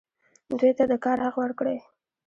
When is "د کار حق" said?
0.91-1.35